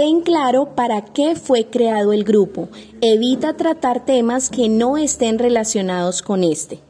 [0.00, 2.70] Ten claro para qué fue creado el grupo.
[3.02, 6.80] Evita tratar temas que no estén relacionados con este.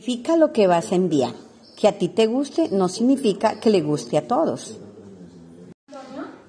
[0.00, 1.34] Significa lo que vas a enviar.
[1.76, 4.76] Que a ti te guste no significa que le guste a todos.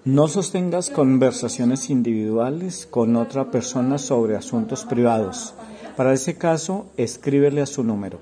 [0.04, 5.54] No sostengas conversaciones individuales con otra persona sobre asuntos privados.
[5.96, 8.18] Para ese caso, escríbele a su número.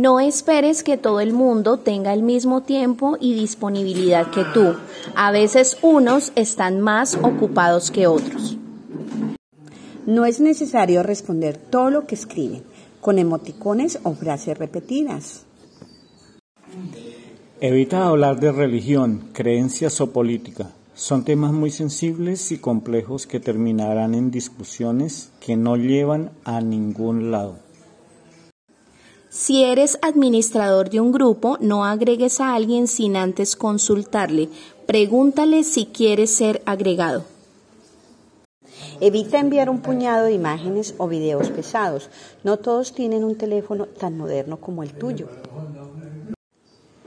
[0.00, 4.74] No esperes que todo el mundo tenga el mismo tiempo y disponibilidad que tú.
[5.14, 8.56] A veces unos están más ocupados que otros.
[10.06, 12.62] No es necesario responder todo lo que escriben
[13.02, 15.44] con emoticones o frases repetidas.
[17.60, 20.70] Evita hablar de religión, creencias o política.
[20.94, 27.30] Son temas muy sensibles y complejos que terminarán en discusiones que no llevan a ningún
[27.30, 27.69] lado.
[29.30, 34.48] Si eres administrador de un grupo, no agregues a alguien sin antes consultarle.
[34.86, 37.24] Pregúntale si quiere ser agregado.
[39.00, 42.10] Evita enviar un puñado de imágenes o videos pesados.
[42.42, 45.28] No todos tienen un teléfono tan moderno como el tuyo.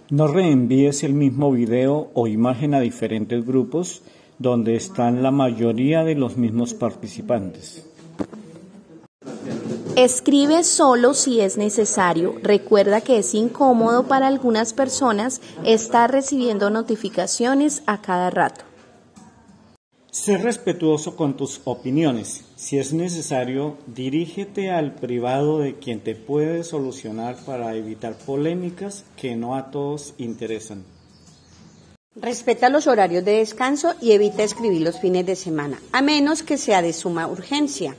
[0.09, 4.01] No reenvíes el mismo video o imagen a diferentes grupos
[4.39, 7.92] donde están la mayoría de los mismos participantes.
[9.95, 12.35] Escribe solo si es necesario.
[12.41, 18.65] Recuerda que es incómodo para algunas personas estar recibiendo notificaciones a cada rato.
[20.09, 22.43] Sé respetuoso con tus opiniones.
[22.55, 29.35] Si es necesario, dirígete al privado de quien te puede solucionar para evitar polémicas que
[29.35, 30.83] no a todos interesan.
[32.15, 36.57] Respeta los horarios de descanso y evita escribir los fines de semana, a menos que
[36.57, 37.95] sea de suma urgencia.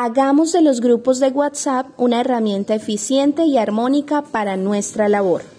[0.00, 5.57] Hagamos de los grupos de WhatsApp una herramienta eficiente y armónica para nuestra labor.